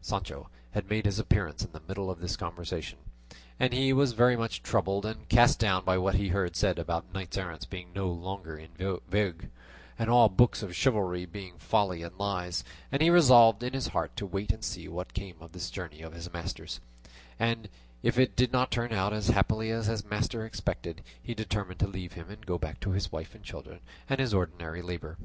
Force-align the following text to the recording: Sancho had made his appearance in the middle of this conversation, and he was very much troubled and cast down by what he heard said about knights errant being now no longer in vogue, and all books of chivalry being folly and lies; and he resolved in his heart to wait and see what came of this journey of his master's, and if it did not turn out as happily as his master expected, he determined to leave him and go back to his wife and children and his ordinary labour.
Sancho 0.00 0.50
had 0.72 0.90
made 0.90 1.04
his 1.06 1.20
appearance 1.20 1.64
in 1.64 1.70
the 1.70 1.80
middle 1.86 2.10
of 2.10 2.18
this 2.18 2.36
conversation, 2.36 2.98
and 3.60 3.72
he 3.72 3.92
was 3.92 4.14
very 4.14 4.36
much 4.36 4.60
troubled 4.60 5.06
and 5.06 5.28
cast 5.28 5.60
down 5.60 5.84
by 5.84 5.96
what 5.96 6.16
he 6.16 6.30
heard 6.30 6.56
said 6.56 6.76
about 6.76 7.14
knights 7.14 7.36
errant 7.36 7.70
being 7.70 7.92
now 7.94 8.00
no 8.00 8.08
longer 8.10 8.58
in 8.58 8.70
vogue, 9.08 9.44
and 9.96 10.10
all 10.10 10.28
books 10.28 10.60
of 10.60 10.74
chivalry 10.74 11.24
being 11.24 11.56
folly 11.58 12.02
and 12.02 12.18
lies; 12.18 12.64
and 12.90 13.00
he 13.00 13.10
resolved 13.10 13.62
in 13.62 13.74
his 13.74 13.86
heart 13.86 14.16
to 14.16 14.26
wait 14.26 14.50
and 14.50 14.64
see 14.64 14.88
what 14.88 15.14
came 15.14 15.36
of 15.40 15.52
this 15.52 15.70
journey 15.70 16.02
of 16.02 16.14
his 16.14 16.32
master's, 16.32 16.80
and 17.38 17.68
if 18.02 18.18
it 18.18 18.34
did 18.34 18.52
not 18.52 18.72
turn 18.72 18.92
out 18.92 19.12
as 19.12 19.28
happily 19.28 19.70
as 19.70 19.86
his 19.86 20.04
master 20.04 20.44
expected, 20.44 21.00
he 21.22 21.32
determined 21.32 21.78
to 21.78 21.86
leave 21.86 22.14
him 22.14 22.28
and 22.28 22.44
go 22.44 22.58
back 22.58 22.80
to 22.80 22.90
his 22.90 23.12
wife 23.12 23.36
and 23.36 23.44
children 23.44 23.78
and 24.10 24.18
his 24.18 24.34
ordinary 24.34 24.82
labour. 24.82 25.16